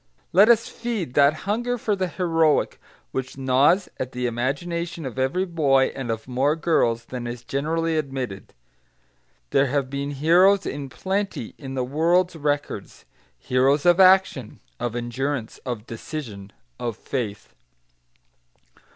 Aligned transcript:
Let 0.33 0.49
us 0.49 0.67
feed 0.67 1.13
that 1.13 1.41
hunger 1.45 1.77
for 1.77 1.95
the 1.95 2.07
heroic 2.07 2.79
which 3.11 3.37
gnaws 3.37 3.87
at 3.99 4.13
the 4.13 4.25
imagination 4.25 5.05
of 5.05 5.19
every 5.19 5.45
boy 5.45 5.91
and 5.95 6.09
of 6.09 6.27
more 6.27 6.55
girls 6.55 7.05
than 7.05 7.27
is 7.27 7.43
generally 7.43 7.99
admitted. 7.99 8.55
There 9.51 9.67
have 9.67 9.91
been 9.91 10.09
heroes 10.09 10.65
in 10.65 10.89
plenty 10.89 11.53
in 11.59 11.75
the 11.75 11.83
world's 11.85 12.35
records, 12.35 13.05
heroes 13.37 13.85
of 13.85 13.99
action, 13.99 14.59
of 14.79 14.95
endurance, 14.95 15.59
of 15.67 15.85
decision, 15.85 16.51
of 16.79 16.97
faith. 16.97 17.53